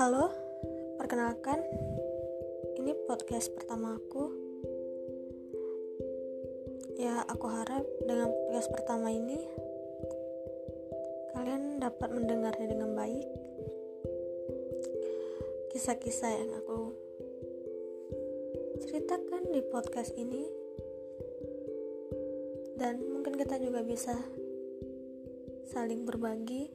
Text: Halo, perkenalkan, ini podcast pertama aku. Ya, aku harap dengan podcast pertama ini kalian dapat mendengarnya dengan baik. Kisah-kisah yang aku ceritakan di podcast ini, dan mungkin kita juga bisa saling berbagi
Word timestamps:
Halo, 0.00 0.32
perkenalkan, 0.96 1.60
ini 2.80 2.96
podcast 3.04 3.52
pertama 3.52 4.00
aku. 4.00 4.32
Ya, 6.96 7.20
aku 7.28 7.44
harap 7.44 7.84
dengan 8.08 8.32
podcast 8.32 8.72
pertama 8.72 9.12
ini 9.12 9.44
kalian 11.36 11.84
dapat 11.84 12.16
mendengarnya 12.16 12.72
dengan 12.72 12.96
baik. 12.96 13.28
Kisah-kisah 15.76 16.32
yang 16.32 16.56
aku 16.64 16.96
ceritakan 18.80 19.52
di 19.52 19.60
podcast 19.68 20.16
ini, 20.16 20.48
dan 22.80 23.04
mungkin 23.04 23.36
kita 23.36 23.60
juga 23.60 23.84
bisa 23.84 24.16
saling 25.68 26.08
berbagi 26.08 26.72